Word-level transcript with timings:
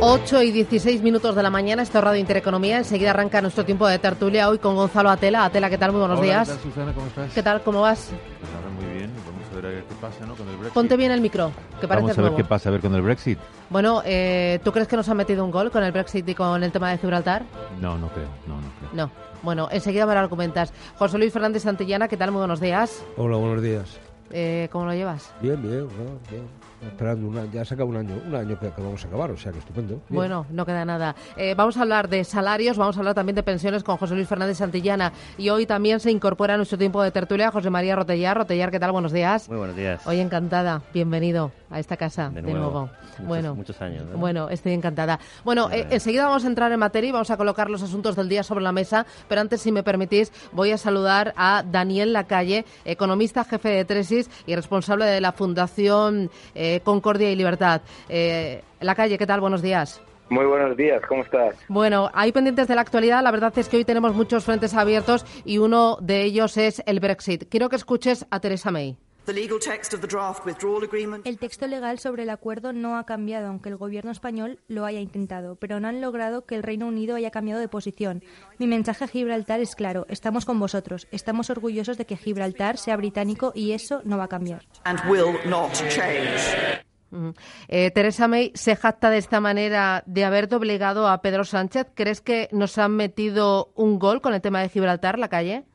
8 0.00 0.42
y 0.42 0.52
16 0.52 1.02
minutos 1.02 1.34
de 1.34 1.42
la 1.42 1.50
mañana, 1.50 1.82
esto 1.82 1.98
es 1.98 2.04
Radio 2.04 2.20
Intereconomía. 2.20 2.78
Enseguida 2.78 3.10
arranca 3.10 3.42
nuestro 3.42 3.64
tiempo 3.64 3.86
de 3.88 3.98
tertulia 3.98 4.48
hoy 4.48 4.58
con 4.58 4.76
Gonzalo 4.76 5.10
Atela. 5.10 5.44
Atela, 5.44 5.68
¿qué 5.68 5.78
tal? 5.78 5.90
Muy 5.90 6.00
buenos 6.00 6.18
Hola, 6.20 6.26
días. 6.26 6.48
¿qué 6.48 6.54
tal, 6.54 6.62
Susana? 6.62 6.92
¿Cómo 6.92 7.06
estás? 7.08 7.32
¿Qué 7.32 7.42
tal? 7.42 7.62
¿Cómo 7.62 7.80
vas? 7.80 8.10
Pues 8.40 8.52
ahora 8.54 8.68
muy 8.70 8.96
bien. 8.96 9.10
Vamos 9.26 9.42
a 9.50 9.60
ver 9.68 9.84
qué 9.84 9.94
pasa 10.00 10.24
¿no? 10.26 10.34
con 10.36 10.46
el 10.48 10.54
Brexit. 10.54 10.74
Ponte 10.74 10.96
bien 10.96 11.10
el 11.10 11.20
micro, 11.20 11.50
que 11.80 11.88
parece 11.88 12.02
Vamos 12.06 12.18
a 12.18 12.22
ver 12.22 12.30
nuevo. 12.30 12.36
qué 12.36 12.44
pasa 12.44 12.68
a 12.68 12.72
ver 12.72 12.80
con 12.80 12.94
el 12.94 13.02
Brexit. 13.02 13.38
Bueno, 13.70 14.02
eh, 14.04 14.60
¿tú 14.62 14.70
crees 14.70 14.86
que 14.86 14.96
nos 14.96 15.08
han 15.08 15.16
metido 15.16 15.44
un 15.44 15.50
gol 15.50 15.70
con 15.72 15.82
el 15.82 15.90
Brexit 15.90 16.28
y 16.28 16.34
con 16.34 16.62
el 16.62 16.70
tema 16.70 16.90
de 16.90 16.98
Gibraltar? 16.98 17.42
No, 17.80 17.98
no 17.98 18.08
creo. 18.10 18.28
No, 18.46 18.54
no 18.54 18.68
creo. 18.78 18.90
No. 18.92 19.10
Bueno, 19.42 19.68
enseguida 19.72 20.06
me 20.06 20.14
lo 20.14 20.20
argumentas. 20.20 20.72
José 20.96 21.18
Luis 21.18 21.32
Fernández 21.32 21.64
Santillana, 21.64 22.06
¿qué 22.06 22.16
tal? 22.16 22.30
Muy 22.30 22.38
buenos 22.38 22.60
días. 22.60 23.04
Hola, 23.16 23.36
buenos 23.36 23.62
días. 23.62 23.98
Eh, 24.30 24.68
¿Cómo 24.70 24.84
lo 24.84 24.94
llevas? 24.94 25.32
Bien, 25.40 25.60
bien, 25.60 25.88
bueno, 25.88 26.18
bien. 26.30 26.57
Esperando 26.86 27.28
un 27.28 27.38
año, 27.38 27.50
ya 27.52 27.64
se 27.64 27.74
acaba 27.74 27.90
un 27.90 27.96
año, 27.96 28.14
un 28.26 28.34
año 28.34 28.58
que, 28.58 28.70
que 28.70 28.82
vamos 28.82 29.04
a 29.04 29.08
acabar, 29.08 29.30
o 29.30 29.36
sea 29.36 29.52
que 29.52 29.58
estupendo. 29.58 29.94
Bien. 29.94 30.02
Bueno, 30.08 30.46
no 30.50 30.64
queda 30.64 30.84
nada. 30.84 31.14
Eh, 31.36 31.54
vamos 31.56 31.76
a 31.76 31.82
hablar 31.82 32.08
de 32.08 32.24
salarios, 32.24 32.76
vamos 32.76 32.96
a 32.96 33.00
hablar 33.00 33.14
también 33.14 33.36
de 33.36 33.42
pensiones 33.42 33.82
con 33.82 33.96
José 33.96 34.14
Luis 34.14 34.28
Fernández 34.28 34.58
Santillana. 34.58 35.12
Y 35.36 35.48
hoy 35.48 35.66
también 35.66 36.00
se 36.00 36.10
incorpora 36.10 36.54
a 36.54 36.56
nuestro 36.56 36.78
tiempo 36.78 37.02
de 37.02 37.10
tertulia 37.10 37.50
José 37.50 37.70
María 37.70 37.96
Rotellar. 37.96 38.36
Rotellar, 38.38 38.70
¿qué 38.70 38.80
tal? 38.80 38.92
Buenos 38.92 39.12
días. 39.12 39.48
Muy 39.48 39.58
buenos 39.58 39.76
días. 39.76 40.06
Hoy 40.06 40.20
encantada, 40.20 40.82
bienvenido 40.92 41.50
a 41.70 41.78
esta 41.78 41.96
casa 41.96 42.30
de, 42.30 42.42
De 42.42 42.52
nuevo. 42.52 42.82
Muchos- 42.82 43.26
bueno, 43.26 43.54
muchos 43.54 43.80
años, 43.82 44.04
¿no? 44.06 44.18
Bueno, 44.18 44.48
estoy 44.48 44.72
encantada. 44.72 45.18
Bueno, 45.44 45.70
eh, 45.70 45.86
enseguida 45.90 46.26
vamos 46.26 46.44
a 46.44 46.48
entrar 46.48 46.72
en 46.72 46.78
materia 46.80 47.08
y 47.08 47.12
vamos 47.12 47.30
a 47.30 47.36
colocar 47.36 47.68
los 47.70 47.82
asuntos 47.82 48.16
del 48.16 48.28
día 48.28 48.42
sobre 48.42 48.62
la 48.64 48.72
mesa, 48.72 49.06
pero 49.28 49.40
antes, 49.40 49.60
si 49.60 49.72
me 49.72 49.82
permitís, 49.82 50.32
voy 50.52 50.72
a 50.72 50.78
saludar 50.78 51.34
a 51.36 51.62
Daniel 51.66 52.12
Lacalle, 52.12 52.64
economista, 52.84 53.44
jefe 53.44 53.68
de 53.70 53.84
Tresis 53.84 54.30
y 54.46 54.54
responsable 54.54 55.04
de 55.06 55.20
la 55.20 55.32
Fundación 55.32 56.30
eh, 56.54 56.80
Concordia 56.84 57.30
y 57.30 57.36
Libertad. 57.36 57.82
Eh, 58.08 58.62
Lacalle, 58.80 59.18
¿qué 59.18 59.26
tal? 59.26 59.40
Buenos 59.40 59.62
días. 59.62 60.00
Muy 60.30 60.44
buenos 60.44 60.76
días, 60.76 61.00
¿cómo 61.08 61.22
estás? 61.22 61.54
Bueno, 61.68 62.10
hay 62.12 62.32
pendientes 62.32 62.68
de 62.68 62.74
la 62.74 62.82
actualidad. 62.82 63.22
La 63.22 63.30
verdad 63.30 63.52
es 63.56 63.68
que 63.68 63.78
hoy 63.78 63.84
tenemos 63.86 64.14
muchos 64.14 64.44
frentes 64.44 64.74
abiertos 64.74 65.24
y 65.46 65.56
uno 65.56 65.96
de 66.02 66.22
ellos 66.22 66.58
es 66.58 66.82
el 66.84 67.00
Brexit. 67.00 67.48
Quiero 67.48 67.70
que 67.70 67.76
escuches 67.76 68.26
a 68.30 68.38
Teresa 68.38 68.70
May. 68.70 68.98
The 69.28 69.34
legal 69.34 69.58
text 69.58 69.92
of 69.92 70.00
the 70.00 70.06
draft 70.06 70.46
withdrawal 70.46 70.82
agreement 70.84 71.26
El 71.26 71.36
texto 71.36 71.66
legal 71.66 71.98
sobre 71.98 72.22
el 72.22 72.30
acuerdo 72.30 72.72
no 72.72 72.96
ha 72.96 73.04
cambiado, 73.04 73.48
aunque 73.48 73.68
el 73.68 73.76
gobierno 73.76 74.10
español 74.10 74.58
lo 74.68 74.86
haya 74.86 75.00
intentado, 75.00 75.56
pero 75.56 75.80
no 75.80 75.88
han 75.88 76.00
logrado 76.00 76.46
que 76.46 76.54
el 76.54 76.62
Reino 76.62 76.86
Unido 76.86 77.14
haya 77.14 77.30
cambiado 77.30 77.60
de 77.60 77.68
posición. 77.68 78.24
Mi 78.56 78.66
mensaje 78.66 79.04
a 79.04 79.06
Gibraltar 79.06 79.60
es 79.60 79.74
claro, 79.74 80.06
estamos 80.08 80.46
con 80.46 80.58
vosotros, 80.58 81.08
estamos 81.10 81.50
orgullosos 81.50 81.98
de 81.98 82.06
que 82.06 82.16
Gibraltar 82.16 82.78
sea 82.78 82.96
británico 82.96 83.52
y 83.54 83.72
eso 83.72 84.00
no 84.06 84.16
va 84.16 84.24
a 84.24 84.28
cambiar. 84.28 84.64
and 84.84 84.98
will 85.10 85.36
not 85.44 85.74
change. 85.74 86.80
Ujú. 87.10 87.34
Eh, 87.68 87.90
Teresa 87.90 88.28
May 88.28 88.52
se 88.54 88.76
jacta 88.76 89.10
de 89.10 89.18
esta 89.18 89.40
manera 89.40 90.04
de 90.06 90.24
haber 90.24 90.48
doblegado 90.48 91.06
a 91.06 91.20
Pedro 91.20 91.44
Sánchez. 91.44 91.88
¿Crees 91.94 92.22
que 92.22 92.48
nos 92.50 92.78
han 92.78 92.92
metido 92.92 93.72
un 93.74 93.98
gol 93.98 94.22
con 94.22 94.32
el 94.32 94.40
tema 94.40 94.62
de 94.62 94.70
Gibraltar, 94.70 95.18
la 95.18 95.28
calle? 95.28 95.66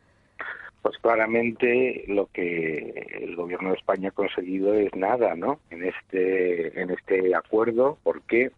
Pues 0.83 0.97
claramente 0.97 2.03
lo 2.07 2.27
que 2.27 3.07
el 3.21 3.35
gobierno 3.35 3.69
de 3.69 3.77
España 3.77 4.09
ha 4.09 4.11
conseguido 4.11 4.75
es 4.75 4.93
nada, 4.95 5.33
¿no? 5.33 5.61
En 5.71 5.83
este 5.85 6.79
en 6.79 6.91
este 6.91 7.33
acuerdo, 7.33 7.97
porque 8.03 8.51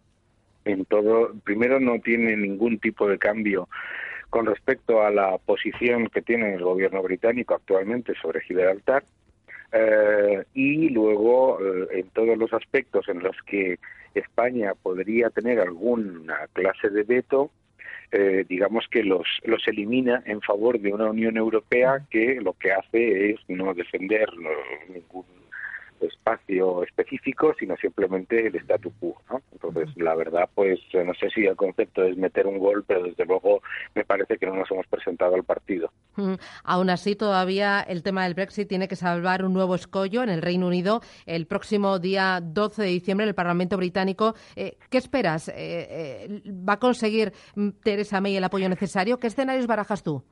en 0.64 0.84
todo 0.84 1.32
primero 1.44 1.80
no 1.80 2.00
tiene 2.00 2.36
ningún 2.36 2.78
tipo 2.78 3.08
de 3.08 3.18
cambio 3.18 3.68
con 4.28 4.44
respecto 4.44 5.02
a 5.02 5.10
la 5.10 5.38
posición 5.38 6.08
que 6.08 6.20
tiene 6.20 6.54
el 6.54 6.62
gobierno 6.64 7.02
británico 7.02 7.54
actualmente 7.54 8.12
sobre 8.20 8.42
Gibraltar. 8.42 9.04
Eh, 9.72 10.44
y 10.54 10.88
luego 10.90 11.58
eh, 11.60 12.00
en 12.00 12.08
todos 12.10 12.36
los 12.36 12.52
aspectos 12.52 13.08
en 13.08 13.20
los 13.20 13.36
que 13.46 13.78
España 14.14 14.72
podría 14.74 15.30
tener 15.30 15.60
alguna 15.60 16.48
clase 16.52 16.90
de 16.90 17.02
veto, 17.02 17.50
eh, 18.12 18.44
digamos 18.48 18.86
que 18.90 19.02
los, 19.02 19.26
los 19.44 19.66
elimina 19.68 20.22
en 20.26 20.40
favor 20.40 20.80
de 20.80 20.92
una 20.92 21.10
Unión 21.10 21.36
Europea 21.36 22.06
que 22.10 22.40
lo 22.40 22.52
que 22.54 22.72
hace 22.72 23.30
es 23.30 23.40
no 23.48 23.74
defender 23.74 24.28
ningún 24.88 25.24
espacio 26.00 26.82
específico, 26.82 27.54
sino 27.58 27.76
simplemente 27.76 28.46
el 28.46 28.56
statu 28.56 28.92
quo. 29.00 29.20
¿no? 29.30 29.42
Entonces, 29.52 29.88
la 29.96 30.14
verdad, 30.14 30.48
pues 30.54 30.78
no 30.92 31.14
sé 31.14 31.30
si 31.30 31.46
el 31.46 31.56
concepto 31.56 32.04
es 32.04 32.16
meter 32.16 32.46
un 32.46 32.58
gol, 32.58 32.84
pero 32.86 33.04
desde 33.04 33.24
luego 33.24 33.62
me 33.94 34.04
parece 34.04 34.36
que 34.38 34.46
no 34.46 34.54
nos 34.54 34.70
hemos 34.70 34.86
presentado 34.86 35.34
al 35.34 35.44
partido. 35.44 35.90
Ujú. 36.16 36.36
Aún 36.64 36.90
así, 36.90 37.16
todavía 37.16 37.80
el 37.80 38.02
tema 38.02 38.24
del 38.24 38.34
Brexit 38.34 38.68
tiene 38.68 38.88
que 38.88 38.96
salvar 38.96 39.44
un 39.44 39.52
nuevo 39.52 39.74
escollo 39.74 40.22
en 40.22 40.28
el 40.28 40.42
Reino 40.42 40.66
Unido 40.66 41.00
el 41.26 41.46
próximo 41.46 41.98
día 41.98 42.40
12 42.42 42.82
de 42.82 42.88
diciembre 42.88 43.24
en 43.24 43.28
el 43.28 43.34
Parlamento 43.34 43.76
británico. 43.76 44.34
Eh, 44.54 44.76
¿Qué 44.90 44.98
esperas? 44.98 45.48
Eh, 45.48 45.54
eh, 45.56 46.42
¿Va 46.46 46.74
a 46.74 46.78
conseguir 46.78 47.32
mm, 47.54 47.70
Teresa 47.82 48.20
May 48.20 48.36
el 48.36 48.44
apoyo 48.44 48.68
necesario? 48.68 49.18
¿Qué 49.18 49.26
escenarios 49.26 49.66
barajas 49.66 50.02
tú? 50.02 50.22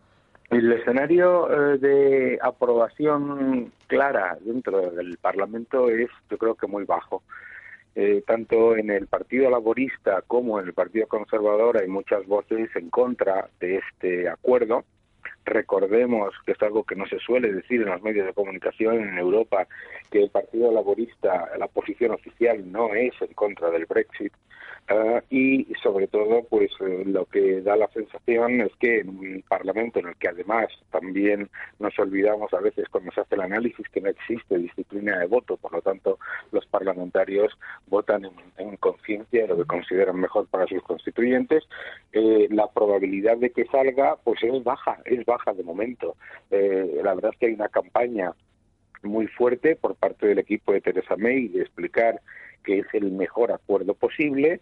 El 0.50 0.71
escenario 0.73 1.49
eh, 1.50 1.78
de 1.78 2.39
aprobación 2.43 3.73
clara 3.87 4.37
dentro 4.41 4.91
del 4.91 5.17
Parlamento 5.19 5.89
es, 5.89 6.11
yo 6.31 6.39
creo 6.39 6.55
que 6.55 6.67
muy 6.67 6.84
bajo. 6.84 7.23
Tanto 8.27 8.75
en 8.77 8.91
el 8.91 9.06
Partido 9.06 9.49
Laborista 9.49 10.21
como 10.27 10.59
en 10.59 10.67
el 10.67 10.73
Partido 10.73 11.06
Conservador 11.06 11.78
hay 11.78 11.87
muchas 11.87 12.27
voces 12.27 12.69
en 12.75 12.91
contra 12.91 13.49
de 13.61 13.77
este 13.77 14.28
acuerdo. 14.28 14.84
Recordemos 15.44 16.34
que 16.47 16.53
es 16.53 16.62
algo 16.62 16.84
que 16.84 16.97
no 16.97 17.06
se 17.06 17.19
suele 17.19 17.53
decir 17.53 17.82
en 17.82 17.91
los 17.91 18.03
medios 18.03 18.27
de 18.27 18.32
comunicación 18.32 19.09
en 19.09 19.19
Europa, 19.19 19.66
que 20.10 20.22
el 20.22 20.31
Partido 20.31 20.72
Laborista, 20.72 21.50
la 21.59 21.69
posición 21.69 22.12
oficial 22.12 22.71
no 22.71 22.94
es 22.94 23.12
en 23.21 23.34
contra 23.34 23.71
del 23.71 23.87
Brexit. 23.87 24.32
Ah, 24.87 25.22
y 25.31 25.67
sobre 25.83 26.09
todo, 26.09 26.45
pues 26.45 26.71
eh, 26.81 27.05
lo 27.06 27.25
que 27.25 27.62
da 27.62 27.75
la 27.75 27.89
sensación 27.89 28.61
es 28.61 28.72
que 28.78 29.00
en 29.00 29.09
un 29.09 29.45
Parlamento 29.49 29.99
en 29.99 30.09
el 30.09 30.17
que 30.17 30.28
además 30.28 30.67
también 30.91 31.49
nos 31.78 31.99
olvidamos 31.99 32.53
a 32.53 32.61
veces 32.61 32.89
cuando 32.91 33.11
se 33.12 33.23
hace 33.23 33.34
el 33.34 33.41
análisis 33.41 33.89
que 33.89 34.03
no 34.03 34.11
existe 34.11 34.59
disciplina 34.59 35.19
de 35.19 35.27
voto, 35.27 35.56
por 35.56 35.73
lo 35.73 35.81
tanto 35.81 36.19
los 36.53 36.67
parlamentarios 36.67 37.56
votan 37.87 38.27
en, 38.27 38.34
en 38.59 38.77
conciencia 38.77 39.43
de 39.43 39.49
lo 39.49 39.56
que 39.56 39.65
consideran 39.65 40.21
mejor 40.21 40.49
para 40.49 40.67
sus 40.67 40.83
constituyentes, 40.83 41.65
eh, 42.12 42.49
la 42.50 42.71
probabilidad 42.71 43.39
de 43.39 43.50
que 43.50 43.65
salga 43.67 44.17
pues 44.23 44.43
es 44.43 44.62
baja, 44.62 44.99
es 45.06 45.25
baja 45.25 45.55
de 45.55 45.62
momento. 45.62 46.17
Eh, 46.50 47.00
la 47.03 47.15
verdad 47.15 47.31
es 47.33 47.39
que 47.39 47.47
hay 47.47 47.55
una 47.55 47.69
campaña 47.69 48.33
muy 49.03 49.28
fuerte 49.28 49.77
por 49.77 49.94
parte 49.94 50.27
del 50.27 50.39
equipo 50.39 50.73
de 50.73 50.81
Teresa 50.81 51.17
May 51.17 51.49
de 51.49 51.62
explicar 51.62 52.21
que 52.65 52.81
es 52.81 52.87
el 52.93 53.13
mejor 53.13 53.53
acuerdo 53.53 53.95
posible, 53.95 54.61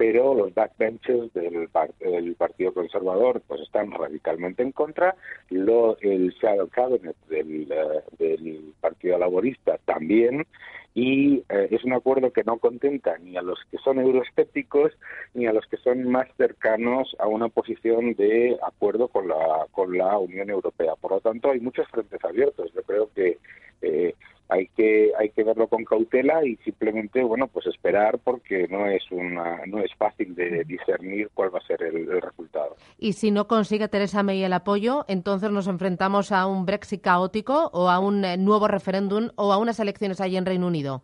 pero 0.00 0.34
los 0.34 0.54
backbenchers 0.54 1.30
del, 1.34 1.68
del 1.98 2.34
Partido 2.34 2.72
Conservador 2.72 3.42
pues 3.46 3.60
están 3.60 3.90
radicalmente 3.90 4.62
en 4.62 4.72
contra, 4.72 5.14
lo, 5.50 5.98
el 6.00 6.30
Shadow 6.40 6.68
Cabinet 6.68 7.16
del, 7.28 7.70
eh, 8.18 8.60
Partido 8.80 9.18
Laborista 9.18 9.78
también, 9.84 10.46
y 10.94 11.44
eh, 11.50 11.68
es 11.70 11.84
un 11.84 11.92
acuerdo 11.92 12.32
que 12.32 12.44
no 12.44 12.56
contenta 12.56 13.18
ni 13.18 13.36
a 13.36 13.42
los 13.42 13.58
que 13.70 13.76
son 13.78 14.00
euroescépticos 14.00 14.92
ni 15.34 15.46
a 15.46 15.52
los 15.52 15.66
que 15.66 15.76
son 15.76 16.08
más 16.08 16.28
cercanos 16.36 17.14
a 17.18 17.26
una 17.26 17.48
posición 17.48 18.14
de 18.14 18.58
acuerdo 18.66 19.08
con 19.08 19.28
la 19.28 19.66
con 19.70 19.96
la 19.96 20.18
Unión 20.18 20.50
Europea. 20.50 20.94
Por 21.00 21.12
lo 21.12 21.20
tanto, 21.20 21.50
hay 21.50 21.60
muchos 21.60 21.86
frentes 21.88 22.24
abiertos. 22.24 22.72
Yo 22.74 22.82
creo 22.82 23.10
que 23.14 23.38
eh, 23.82 24.14
hay 24.50 24.68
que 24.68 25.12
hay 25.18 25.30
que 25.30 25.44
verlo 25.44 25.68
con 25.68 25.84
cautela 25.84 26.44
y 26.44 26.56
simplemente 26.56 27.22
bueno 27.22 27.46
pues 27.48 27.66
esperar 27.66 28.18
porque 28.18 28.66
no 28.68 28.86
es 28.86 29.02
una 29.10 29.64
no 29.66 29.78
es 29.78 29.94
fácil 29.94 30.34
de 30.34 30.64
discernir 30.64 31.30
cuál 31.34 31.54
va 31.54 31.58
a 31.58 31.66
ser 31.66 31.82
el, 31.82 32.20
resultado. 32.20 32.76
Y 32.98 33.14
si 33.14 33.30
no 33.30 33.46
consigue 33.46 33.88
Teresa 33.88 34.22
May 34.22 34.42
el 34.42 34.52
apoyo, 34.52 35.04
entonces 35.08 35.50
nos 35.50 35.68
enfrentamos 35.68 36.32
a 36.32 36.46
un 36.46 36.66
Brexit 36.66 37.00
caótico 37.00 37.70
o 37.72 37.88
a 37.88 37.98
un 37.98 38.24
eh, 38.24 38.36
nuevo 38.36 38.68
referéndum 38.68 39.30
o 39.36 39.52
a 39.52 39.58
unas 39.58 39.80
elecciones 39.80 40.20
allí 40.20 40.36
en 40.36 40.46
Reino 40.46 40.66
Unido. 40.66 41.02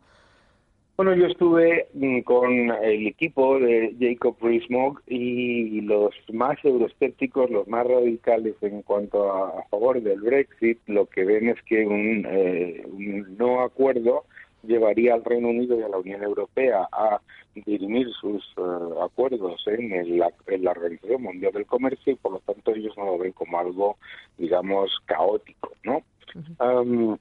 Bueno, 0.97 1.15
yo 1.15 1.27
estuve 1.27 1.89
mm, 1.93 2.21
con 2.21 2.71
el 2.71 3.07
equipo 3.07 3.59
de 3.59 3.95
Jacob 4.01 4.37
Rees-Mogg 4.41 5.03
y 5.07 5.83
los 5.83 6.15
más 6.33 6.57
euroescépticos, 6.65 7.51
los 7.51 7.69
más 7.69 7.87
radicales 7.87 8.55
en 8.63 8.81
cuanto 8.83 9.31
a, 9.31 9.63
favor 9.71 10.01
del 10.01 10.21
Brexit, 10.23 10.79
lo 10.87 11.05
que 11.07 11.25
ven 11.25 11.51
es 11.51 11.63
que 11.65 11.85
un, 11.87 12.27
eh, 12.31 12.83
un 12.91 13.37
no 13.37 13.61
acuerdo 13.61 14.25
llevaría 14.63 15.13
al 15.15 15.23
Reino 15.25 15.49
Unido 15.49 15.79
y 15.79 15.83
a 15.83 15.89
la 15.89 15.99
Unión 15.99 16.23
Europea 16.23 16.89
a 16.91 17.21
dirimir 17.67 18.09
sus 18.19 18.43
eh, 18.57 18.61
acuerdos 19.03 19.63
en, 19.67 19.93
el- 19.93 20.23
en 20.47 20.65
la 20.65 20.71
Organización 20.71 21.23
Mundial 21.23 21.53
del 21.53 21.67
Comercio 21.67 22.15
y 22.15 22.17
por 22.17 22.33
lo 22.33 22.39
tanto 22.41 22.75
ellos 22.75 22.95
no 22.97 23.05
lo 23.05 23.19
ven 23.19 23.33
como 23.33 23.59
algo, 23.59 23.97
digamos, 24.39 24.91
caótico, 25.05 25.73
¿no? 25.85 26.03
Am, 26.59 27.17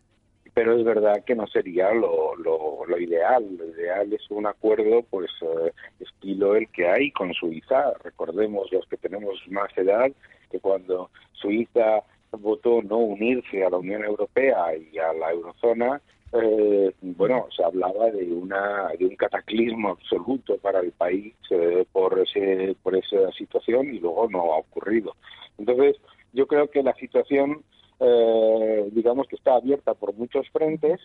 pero 0.56 0.78
es 0.78 0.86
verdad 0.86 1.24
que 1.26 1.36
no 1.36 1.46
sería 1.48 1.94
lo, 1.94 2.34
lo, 2.38 2.86
lo 2.88 2.98
ideal. 2.98 3.46
Lo 3.58 3.66
ideal 3.66 4.12
es 4.14 4.32
un 4.32 4.48
acuerdo, 4.48 5.04
pues, 5.10 5.30
eh, 5.42 5.72
estilo 6.00 6.56
el 6.56 6.70
que 6.70 6.88
hay 6.88 7.12
con 7.12 7.34
Suiza. 7.34 7.92
Recordemos 8.04 8.72
los 8.72 8.88
que 8.88 8.96
tenemos 8.96 9.38
más 9.50 9.70
edad 9.78 10.10
que 10.50 10.60
cuando 10.62 11.12
Suiza 11.34 12.04
votó 12.32 12.82
no 12.82 12.98
unirse 12.98 13.66
a 13.66 13.70
la 13.70 13.78
Unión 13.78 14.06
Europea 14.06 14.76
y 14.78 14.98
a 14.98 15.12
la 15.14 15.32
eurozona, 15.32 16.02
eh, 16.32 16.94
bueno, 17.02 17.48
se 17.56 17.64
hablaba 17.64 18.10
de 18.12 18.32
una 18.32 18.88
de 18.98 19.06
un 19.06 19.16
cataclismo 19.18 19.90
absoluto 19.90 20.58
para 20.58 20.80
el 20.80 20.92
país 20.92 21.34
eh, 21.50 21.86
por 21.92 22.18
ese 22.20 22.76
por 22.82 22.96
esa 22.96 23.32
situación 23.38 23.94
y 23.94 24.00
luego 24.00 24.30
no 24.30 24.54
ha 24.54 24.58
ocurrido. 24.60 25.16
Entonces, 25.58 25.98
yo 26.34 26.48
creo 26.48 26.70
que 26.70 26.82
la 26.84 26.94
situación, 26.96 27.64
eh, 28.00 28.90
digamos 28.92 29.28
que 29.28 29.36
está 29.36 29.56
abierta 29.56 29.94
por 29.94 30.14
muchos 30.14 30.50
frentes, 30.50 31.00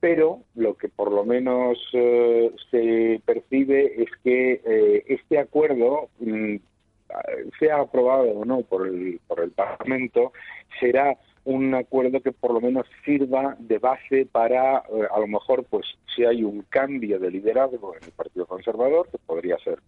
pero 0.00 0.42
lo 0.54 0.74
que 0.74 0.88
por 0.88 1.10
lo 1.10 1.24
menos 1.24 1.78
eh, 1.92 2.52
se 2.70 3.20
percibe 3.24 4.02
es 4.02 4.10
que 4.22 4.60
eh, 4.64 5.04
este 5.06 5.38
acuerdo, 5.38 6.08
mm, 6.20 6.56
sea 7.58 7.80
aprobado 7.80 8.30
o 8.30 8.44
no 8.44 8.62
por 8.62 8.86
el, 8.86 9.20
por 9.26 9.40
el 9.40 9.50
Parlamento, 9.52 10.32
será 10.80 11.16
un 11.46 11.74
acuerdo 11.74 12.20
que 12.20 12.32
por 12.32 12.52
lo 12.52 12.60
menos 12.60 12.86
sirva 13.04 13.56
de 13.60 13.78
base 13.78 14.26
para, 14.26 14.78
eh, 14.78 15.06
a 15.10 15.20
lo 15.20 15.28
mejor, 15.28 15.64
pues 15.64 15.86
si 16.14 16.24
hay 16.24 16.42
un 16.42 16.62
cambio 16.68 17.20
de 17.20 17.30
liderazgo 17.30 17.94
en 17.94 18.02
el 18.04 18.10
Partido 18.10 18.46
Conservador, 18.46 19.08
que 19.08 19.18
podría 19.18 19.56
ser, 19.58 19.78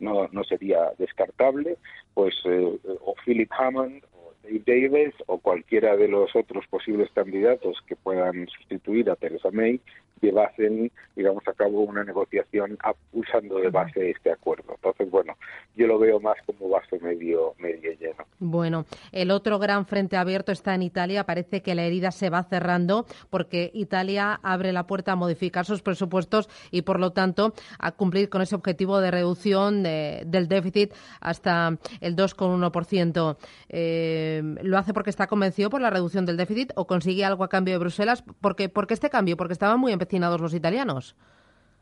no, 0.00 0.28
no 0.32 0.42
sería 0.42 0.92
descartable, 0.98 1.76
pues 2.14 2.34
eh, 2.46 2.78
o 3.04 3.14
Philip 3.24 3.50
Hammond 3.52 4.02
Dave 4.42 4.62
Davis 4.66 5.14
o 5.26 5.38
cualquiera 5.38 5.96
de 5.96 6.08
los 6.08 6.34
otros 6.34 6.66
posibles 6.68 7.10
candidatos 7.14 7.78
que 7.86 7.96
puedan 7.96 8.48
sustituir 8.48 9.10
a 9.10 9.16
Theresa 9.16 9.50
May 9.50 9.80
llevasen, 10.22 10.90
digamos, 11.16 11.42
a 11.46 11.52
cabo 11.52 11.80
una 11.80 12.04
negociación 12.04 12.78
usando 13.12 13.58
de 13.58 13.68
base 13.68 14.10
este 14.10 14.30
acuerdo. 14.30 14.74
Entonces, 14.76 15.10
bueno, 15.10 15.36
yo 15.76 15.86
lo 15.86 15.98
veo 15.98 16.20
más 16.20 16.36
como 16.46 16.68
vaso 16.68 16.96
medio, 17.00 17.54
medio 17.58 17.92
lleno. 17.98 18.24
Bueno, 18.38 18.86
el 19.10 19.30
otro 19.30 19.58
gran 19.58 19.84
frente 19.84 20.16
abierto 20.16 20.52
está 20.52 20.74
en 20.74 20.82
Italia. 20.82 21.24
Parece 21.24 21.60
que 21.60 21.74
la 21.74 21.82
herida 21.82 22.12
se 22.12 22.30
va 22.30 22.44
cerrando 22.44 23.06
porque 23.30 23.70
Italia 23.74 24.38
abre 24.42 24.72
la 24.72 24.86
puerta 24.86 25.12
a 25.12 25.16
modificar 25.16 25.66
sus 25.66 25.82
presupuestos 25.82 26.48
y, 26.70 26.82
por 26.82 27.00
lo 27.00 27.10
tanto, 27.10 27.52
a 27.78 27.92
cumplir 27.92 28.28
con 28.28 28.42
ese 28.42 28.54
objetivo 28.54 29.00
de 29.00 29.10
reducción 29.10 29.82
del 29.82 30.48
déficit 30.48 30.94
hasta 31.20 31.78
el 32.00 32.14
2,1%. 32.14 33.36
Eh, 33.68 34.31
¿Lo 34.62 34.78
hace 34.78 34.94
porque 34.94 35.10
está 35.10 35.26
convencido 35.26 35.68
por 35.68 35.80
la 35.80 35.90
reducción 35.90 36.24
del 36.24 36.36
déficit 36.36 36.72
o 36.76 36.86
consigue 36.86 37.24
algo 37.24 37.44
a 37.44 37.48
cambio 37.48 37.74
de 37.74 37.78
Bruselas? 37.78 38.22
¿Por 38.40 38.56
qué, 38.56 38.68
porque 38.68 38.94
este 38.94 39.10
cambio? 39.10 39.36
Porque 39.36 39.52
estaban 39.52 39.78
muy 39.78 39.92
empecinados 39.92 40.40
los 40.40 40.54
italianos. 40.54 41.16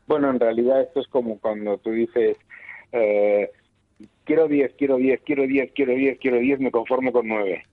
Bueno, 0.07 0.29
en 0.29 0.39
realidad 0.39 0.81
esto 0.81 0.99
es 0.99 1.07
como 1.07 1.39
cuando 1.39 1.77
tú 1.77 1.91
dices... 1.91 2.37
Eh, 2.91 3.51
quiero 4.25 4.47
10, 4.47 4.73
quiero 4.77 4.97
10, 4.97 5.21
quiero 5.21 5.43
10, 5.43 5.71
quiero 5.73 5.93
10, 5.93 6.19
quiero 6.19 6.37
10, 6.39 6.59
me 6.59 6.71
conformo 6.71 7.11
con 7.11 7.27
9. 7.27 7.63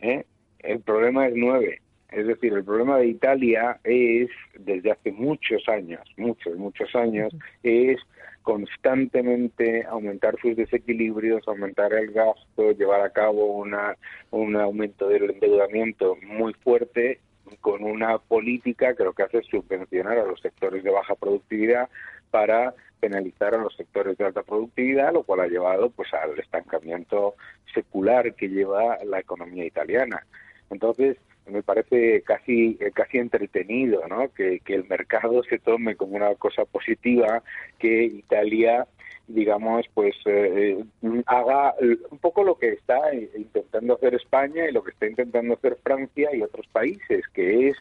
¿eh? 0.00 0.24
El 0.60 0.80
problema 0.80 1.26
es 1.26 1.34
9. 1.34 1.80
Es 2.12 2.26
decir, 2.26 2.52
el 2.52 2.64
problema 2.64 2.98
de 2.98 3.08
Italia 3.08 3.78
es, 3.84 4.28
desde 4.58 4.92
hace 4.92 5.12
muchos 5.12 5.68
años, 5.68 6.00
muchos, 6.16 6.56
muchos 6.56 6.94
años, 6.94 7.34
es 7.62 7.98
constantemente 8.46 9.84
aumentar 9.86 10.36
sus 10.40 10.54
desequilibrios, 10.54 11.42
aumentar 11.48 11.92
el 11.94 12.12
gasto, 12.12 12.70
llevar 12.70 13.00
a 13.00 13.10
cabo 13.10 13.46
una, 13.46 13.96
un 14.30 14.54
aumento 14.54 15.08
del 15.08 15.32
endeudamiento 15.32 16.16
muy 16.22 16.54
fuerte 16.54 17.18
con 17.60 17.82
una 17.82 18.18
política 18.18 18.94
que 18.94 19.02
lo 19.02 19.14
que 19.14 19.24
hace 19.24 19.38
es 19.38 19.46
subvencionar 19.46 20.18
a 20.18 20.24
los 20.24 20.40
sectores 20.40 20.84
de 20.84 20.92
baja 20.92 21.16
productividad 21.16 21.88
para 22.30 22.72
penalizar 23.00 23.52
a 23.56 23.58
los 23.58 23.74
sectores 23.74 24.16
de 24.16 24.26
alta 24.26 24.44
productividad, 24.44 25.12
lo 25.12 25.24
cual 25.24 25.40
ha 25.40 25.48
llevado 25.48 25.90
pues 25.90 26.14
al 26.14 26.38
estancamiento 26.38 27.34
secular 27.74 28.32
que 28.34 28.48
lleva 28.48 28.98
la 29.04 29.18
economía 29.18 29.64
italiana. 29.64 30.24
Entonces, 30.70 31.16
me 31.48 31.62
parece 31.62 32.22
casi 32.22 32.76
casi 32.94 33.18
entretenido 33.18 34.06
¿no? 34.08 34.32
que, 34.34 34.60
que 34.60 34.74
el 34.74 34.86
mercado 34.88 35.42
se 35.44 35.58
tome 35.58 35.96
como 35.96 36.16
una 36.16 36.34
cosa 36.34 36.64
positiva 36.64 37.42
que 37.78 38.04
Italia 38.04 38.86
digamos, 39.28 39.86
pues 39.92 40.14
eh, 40.26 40.78
eh, 41.02 41.22
haga 41.26 41.74
un 42.10 42.18
poco 42.18 42.44
lo 42.44 42.56
que 42.58 42.70
está 42.70 42.98
intentando 43.14 43.94
hacer 43.94 44.14
España 44.14 44.68
y 44.68 44.72
lo 44.72 44.84
que 44.84 44.92
está 44.92 45.06
intentando 45.06 45.54
hacer 45.54 45.76
Francia 45.82 46.30
y 46.34 46.42
otros 46.42 46.66
países, 46.68 47.24
que 47.34 47.68
es, 47.68 47.76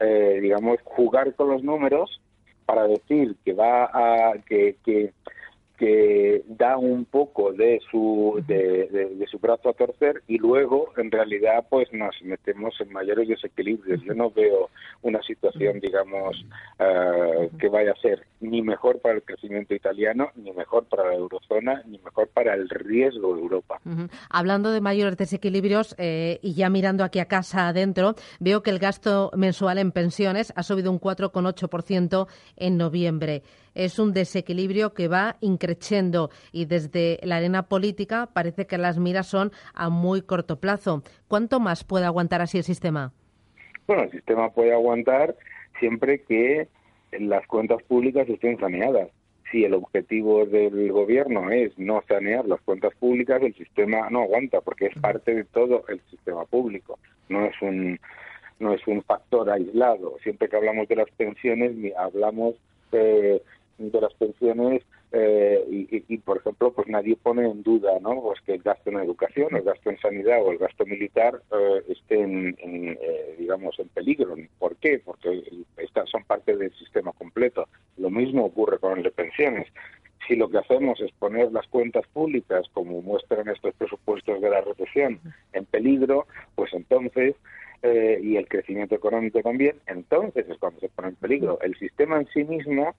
eh, 0.00 0.38
digamos, 0.42 0.78
jugar 0.84 1.34
con 1.34 1.50
los 1.50 1.62
números 1.62 2.20
para 2.66 2.86
decir 2.86 3.36
que 3.44 3.52
va 3.52 3.84
a 3.84 4.34
que, 4.46 4.76
que 4.84 5.12
que 5.78 6.42
da 6.48 6.76
un 6.76 7.04
poco 7.04 7.52
de 7.52 7.80
su 7.90 8.42
de, 8.46 9.24
su 9.30 9.38
brazo 9.38 9.68
a 9.68 9.74
torcer 9.74 10.22
y 10.26 10.38
luego 10.38 10.92
en 10.96 11.10
realidad 11.10 11.66
pues 11.70 11.92
nos 11.92 12.20
metemos 12.22 12.74
en 12.80 12.92
mayores 12.92 13.28
desequilibrios. 13.28 14.02
Yo 14.02 14.14
no 14.14 14.30
veo 14.30 14.70
una 15.02 15.22
situación 15.22 15.78
digamos 15.78 16.44
eh, 16.80 17.50
que 17.60 17.68
vaya 17.68 17.92
a 17.92 18.00
ser 18.00 18.26
ni 18.40 18.60
mejor 18.60 19.00
para 19.00 19.14
el 19.14 19.22
crecimiento 19.22 19.74
italiano 19.74 20.30
ni 20.34 20.52
mejor 20.52 20.84
para 20.86 21.06
la 21.06 21.14
eurozona 21.14 21.82
ni 21.86 21.98
mejor 21.98 22.28
para 22.28 22.54
el 22.54 22.68
riesgo 22.68 23.36
de 23.36 23.40
Europa. 23.40 23.80
Hablando 24.30 24.72
de 24.72 24.80
mayores 24.80 25.16
desequilibrios 25.16 25.94
eh, 25.98 26.40
y 26.42 26.54
ya 26.54 26.70
mirando 26.70 27.04
aquí 27.04 27.20
a 27.20 27.26
casa 27.26 27.68
adentro 27.68 28.14
veo 28.40 28.64
que 28.64 28.70
el 28.70 28.80
gasto 28.80 29.30
mensual 29.36 29.78
en 29.78 29.92
pensiones 29.92 30.52
ha 30.56 30.64
subido 30.64 30.90
un 30.90 31.00
4,8% 31.00 32.26
en 32.56 32.76
noviembre. 32.76 33.42
Es 33.74 34.00
un 34.00 34.12
desequilibrio 34.12 34.92
que 34.92 35.06
va 35.06 35.36
increciendo 35.68 36.30
y 36.52 36.64
desde 36.64 37.18
la 37.22 37.36
arena 37.36 37.64
política 37.64 38.28
parece 38.32 38.66
que 38.66 38.78
las 38.78 38.98
miras 38.98 39.26
son 39.26 39.52
a 39.74 39.90
muy 39.90 40.22
corto 40.22 40.60
plazo. 40.60 41.02
¿Cuánto 41.28 41.60
más 41.60 41.84
puede 41.84 42.06
aguantar 42.06 42.40
así 42.40 42.58
el 42.58 42.64
sistema? 42.64 43.12
Bueno, 43.86 44.04
el 44.04 44.10
sistema 44.10 44.50
puede 44.50 44.72
aguantar 44.72 45.36
siempre 45.78 46.22
que 46.22 46.68
las 47.12 47.46
cuentas 47.46 47.82
públicas 47.82 48.28
estén 48.28 48.58
saneadas. 48.58 49.08
Si 49.50 49.64
el 49.64 49.72
objetivo 49.74 50.44
del 50.44 50.92
gobierno 50.92 51.50
es 51.50 51.78
no 51.78 52.02
sanear 52.06 52.46
las 52.46 52.60
cuentas 52.60 52.94
públicas, 52.96 53.42
el 53.42 53.54
sistema 53.54 54.10
no 54.10 54.22
aguanta 54.22 54.60
porque 54.60 54.86
es 54.86 54.98
parte 54.98 55.34
de 55.34 55.44
todo 55.44 55.84
el 55.88 56.00
sistema 56.10 56.44
público. 56.44 56.98
No 57.28 57.46
es 57.46 57.54
un 57.62 57.98
no 58.60 58.74
es 58.74 58.84
un 58.86 59.02
factor 59.02 59.48
aislado. 59.48 60.16
Siempre 60.22 60.48
que 60.48 60.56
hablamos 60.56 60.88
de 60.88 60.96
las 60.96 61.10
pensiones, 61.10 61.72
hablamos 61.96 62.56
eh, 62.92 63.40
de 63.78 64.00
las 64.00 64.12
pensiones 64.14 64.82
eh, 65.12 65.64
y, 65.68 66.18
por 66.18 66.38
ejemplo 66.38 66.72
pues 66.72 66.86
nadie 66.88 67.16
pone 67.16 67.48
en 67.48 67.62
duda 67.62 67.98
no 68.00 68.20
pues 68.20 68.40
que 68.42 68.54
el 68.54 68.62
gasto 68.62 68.90
en 68.90 68.98
educación 68.98 69.56
el 69.56 69.62
gasto 69.62 69.90
en 69.90 69.98
sanidad 70.00 70.42
o 70.44 70.52
el 70.52 70.58
gasto 70.58 70.84
militar 70.84 71.40
eh, 71.50 71.82
estén 71.88 72.54
en, 72.58 72.98
eh, 73.00 73.36
digamos 73.38 73.78
en 73.78 73.88
peligro 73.88 74.36
¿por 74.58 74.76
qué? 74.76 75.00
porque 75.02 75.42
estas 75.78 76.10
son 76.10 76.24
parte 76.24 76.56
del 76.56 76.72
sistema 76.74 77.12
completo 77.12 77.68
lo 77.96 78.10
mismo 78.10 78.44
ocurre 78.44 78.78
con 78.78 78.98
el 78.98 79.04
de 79.04 79.10
pensiones 79.10 79.66
si 80.26 80.36
lo 80.36 80.50
que 80.50 80.58
hacemos 80.58 81.00
es 81.00 81.10
poner 81.12 81.50
las 81.52 81.66
cuentas 81.68 82.06
públicas, 82.12 82.66
como 82.74 83.00
muestran 83.00 83.48
estos 83.48 83.74
presupuestos 83.76 84.42
de 84.42 84.50
la 84.50 84.60
recesión, 84.60 85.18
en 85.54 85.64
peligro, 85.64 86.26
pues 86.54 86.70
entonces 86.74 87.34
eh, 87.82 88.18
y 88.22 88.36
el 88.36 88.48
crecimiento 88.48 88.94
económico 88.94 89.40
también, 89.40 89.76
entonces 89.86 90.48
es 90.48 90.58
cuando 90.58 90.80
se 90.80 90.88
pone 90.88 91.08
en 91.08 91.14
peligro. 91.14 91.58
El 91.62 91.76
sistema 91.78 92.16
en 92.18 92.26
sí 92.28 92.44
mismo 92.44 92.94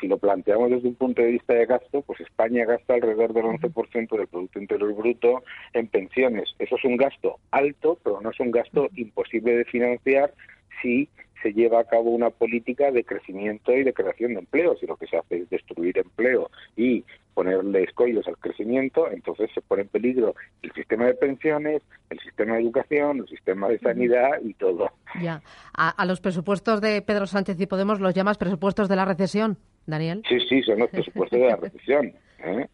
si 0.00 0.08
lo 0.08 0.18
planteamos 0.18 0.70
desde 0.70 0.88
un 0.88 0.94
punto 0.94 1.22
de 1.22 1.32
vista 1.32 1.54
de 1.54 1.66
gasto, 1.66 2.02
pues 2.02 2.20
España 2.20 2.64
gasta 2.64 2.94
alrededor 2.94 3.32
del 3.32 3.44
11% 3.44 4.16
del 4.16 4.26
Producto 4.26 4.58
Interior 4.58 4.94
Bruto 4.94 5.44
en 5.72 5.86
pensiones. 5.88 6.54
Eso 6.58 6.76
es 6.76 6.84
un 6.84 6.96
gasto 6.96 7.38
alto, 7.50 7.98
pero 8.02 8.20
no 8.20 8.30
es 8.30 8.40
un 8.40 8.50
gasto 8.50 8.88
imposible 8.96 9.56
de 9.56 9.64
financiar 9.64 10.34
si 10.82 11.08
se 11.42 11.52
lleva 11.52 11.80
a 11.80 11.84
cabo 11.84 12.10
una 12.10 12.30
política 12.30 12.90
de 12.90 13.04
crecimiento 13.04 13.72
y 13.72 13.84
de 13.84 13.92
creación 13.92 14.32
de 14.32 14.40
empleo. 14.40 14.76
Si 14.76 14.86
lo 14.86 14.96
que 14.96 15.06
se 15.06 15.18
hace 15.18 15.36
es 15.36 15.50
destruir 15.50 15.98
empleo 15.98 16.50
y 16.76 17.04
ponerle 17.34 17.82
escollos 17.82 18.26
al 18.28 18.38
crecimiento, 18.38 19.10
entonces 19.10 19.50
se 19.52 19.60
pone 19.60 19.82
en 19.82 19.88
peligro 19.88 20.34
el 20.62 20.72
sistema 20.72 21.06
de 21.06 21.14
pensiones, 21.14 21.82
el 22.10 22.20
sistema 22.20 22.54
de 22.54 22.62
educación, 22.62 23.18
el 23.18 23.28
sistema 23.28 23.68
de 23.68 23.78
sanidad 23.80 24.40
y 24.42 24.54
todo. 24.54 24.90
Ya. 25.20 25.42
A, 25.76 25.90
a 25.90 26.06
los 26.06 26.20
presupuestos 26.20 26.80
de 26.80 27.02
Pedro 27.02 27.26
Sánchez 27.26 27.60
y 27.60 27.66
Podemos 27.66 28.00
los 28.00 28.14
llamas 28.14 28.38
presupuestos 28.38 28.88
de 28.88 28.96
la 28.96 29.04
recesión. 29.04 29.58
Daniel. 29.86 30.22
Sí, 30.28 30.38
sí, 30.48 30.62
son 30.62 30.78
los 30.78 30.90
presupuestos 30.90 31.38
de 31.38 31.46
la 31.46 31.56
recesión. 31.56 32.12
¿eh? 32.38 32.68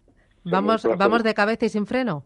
¿Vamos, 0.45 0.87
¿Vamos 0.97 1.23
de 1.23 1.35
cabeza 1.35 1.67
y 1.67 1.69
sin 1.69 1.87
freno? 1.87 2.25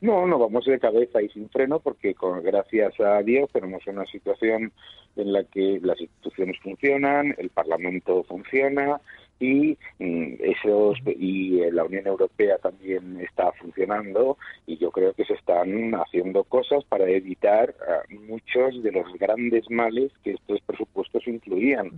No, 0.00 0.26
no 0.26 0.38
vamos 0.38 0.66
de 0.66 0.78
cabeza 0.78 1.22
y 1.22 1.28
sin 1.30 1.48
freno 1.48 1.80
porque 1.80 2.14
con, 2.14 2.42
gracias 2.42 2.98
a 3.00 3.22
Dios 3.22 3.48
tenemos 3.52 3.86
una 3.86 4.04
situación 4.06 4.72
en 5.16 5.32
la 5.32 5.44
que 5.44 5.80
las 5.82 6.00
instituciones 6.00 6.58
funcionan, 6.60 7.34
el 7.38 7.48
Parlamento 7.48 8.22
funciona, 8.24 9.00
y 9.40 9.76
mm, 9.98 10.34
esos 10.40 10.98
y 11.06 11.60
eh, 11.60 11.72
la 11.72 11.84
Unión 11.84 12.06
Europea 12.06 12.58
también 12.58 13.20
está 13.20 13.52
funcionando 13.52 14.38
y 14.66 14.76
yo 14.78 14.90
creo 14.90 15.12
que 15.12 15.24
se 15.24 15.34
están 15.34 15.92
haciendo 15.94 16.44
cosas 16.44 16.84
para 16.84 17.08
evitar 17.08 17.74
ah, 17.88 18.02
muchos 18.28 18.82
de 18.82 18.92
los 18.92 19.12
grandes 19.18 19.70
males 19.70 20.12
que 20.22 20.32
estos 20.32 20.60
presupuestos 20.62 21.26
incluían. 21.26 21.90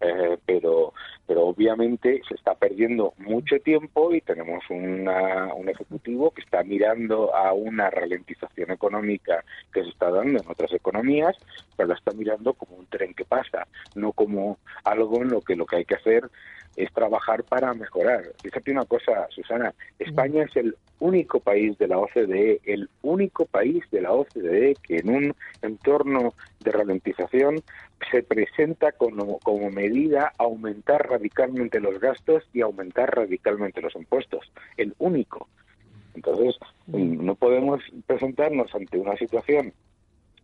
Eh, 0.00 0.36
pero 0.46 0.92
obviamente 1.62 2.20
se 2.28 2.34
está 2.34 2.54
perdiendo 2.54 3.14
mucho 3.18 3.58
tiempo 3.60 4.12
y 4.12 4.20
tenemos 4.20 4.64
una, 4.68 5.54
un 5.54 5.68
ejecutivo 5.68 6.32
que 6.32 6.40
está 6.40 6.64
mirando 6.64 7.34
a 7.34 7.52
una 7.52 7.88
ralentización 7.88 8.72
económica 8.72 9.44
que 9.72 9.84
se 9.84 9.90
está 9.90 10.10
dando 10.10 10.40
en 10.40 10.50
otras 10.50 10.72
economías, 10.72 11.36
pero 11.76 11.88
la 11.88 11.94
está 11.94 12.12
mirando 12.12 12.54
como 12.54 12.76
un 12.76 12.86
tren 12.86 13.14
que 13.14 13.24
pasa, 13.24 13.68
no 13.94 14.12
como 14.12 14.58
algo 14.84 15.22
en 15.22 15.30
lo 15.30 15.40
que 15.40 15.54
lo 15.54 15.64
que 15.66 15.76
hay 15.76 15.84
que 15.84 15.94
hacer 15.94 16.28
es 16.76 16.92
trabajar 16.92 17.44
para 17.44 17.74
mejorar. 17.74 18.22
Fíjate 18.42 18.72
una 18.72 18.84
cosa, 18.84 19.28
Susana, 19.30 19.74
España 19.98 20.44
es 20.44 20.56
el 20.56 20.76
único 21.00 21.40
país 21.40 21.76
de 21.78 21.88
la 21.88 21.98
OCDE, 21.98 22.60
el 22.64 22.88
único 23.02 23.44
país 23.46 23.84
de 23.90 24.00
la 24.00 24.12
OCDE 24.12 24.76
que 24.82 24.98
en 24.98 25.10
un 25.10 25.34
entorno 25.60 26.34
de 26.60 26.72
ralentización 26.72 27.62
se 28.10 28.22
presenta 28.22 28.92
como, 28.92 29.38
como 29.40 29.70
medida 29.70 30.32
aumentar 30.38 31.08
radicalmente 31.08 31.80
los 31.80 32.00
gastos 32.00 32.44
y 32.52 32.60
aumentar 32.60 33.14
radicalmente 33.14 33.80
los 33.80 33.94
impuestos. 33.96 34.50
El 34.76 34.94
único. 34.98 35.48
Entonces, 36.14 36.56
no 36.86 37.34
podemos 37.34 37.80
presentarnos 38.06 38.74
ante 38.74 38.98
una 38.98 39.16
situación 39.16 39.72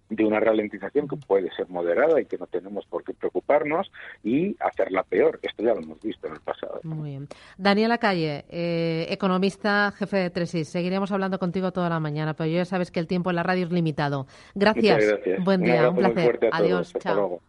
de 0.08 0.24
una 0.24 0.40
ralentización 0.40 1.08
que 1.08 1.16
puede 1.16 1.50
ser 1.54 1.68
moderada 1.68 2.20
y 2.20 2.26
que 2.26 2.38
no 2.38 2.46
tenemos 2.46 2.86
por 2.86 3.04
qué 3.04 3.14
preocuparnos 3.14 3.90
y 4.22 4.56
hacerla 4.60 5.02
peor. 5.02 5.38
Esto 5.42 5.62
ya 5.62 5.74
lo 5.74 5.80
hemos 5.80 6.00
visto 6.00 6.26
en 6.26 6.34
el 6.34 6.40
pasado. 6.40 6.80
Muy 6.82 7.10
bien. 7.10 7.28
Daniela 7.56 7.98
Calle, 7.98 8.44
eh, 8.48 9.06
economista, 9.10 9.92
jefe 9.92 10.16
de 10.18 10.30
Tresis. 10.30 10.68
Seguiremos 10.68 11.12
hablando 11.12 11.38
contigo 11.38 11.72
toda 11.72 11.88
la 11.88 12.00
mañana, 12.00 12.34
pero 12.34 12.50
ya 12.50 12.64
sabes 12.64 12.90
que 12.90 13.00
el 13.00 13.06
tiempo 13.06 13.30
en 13.30 13.36
la 13.36 13.42
radio 13.42 13.66
es 13.66 13.72
limitado. 13.72 14.26
Gracias. 14.54 15.06
gracias. 15.06 15.44
Buen 15.44 15.62
día, 15.62 15.90
un, 15.90 15.96
placer. 15.96 16.38
Adiós. 16.52 16.92
Chao. 16.98 17.40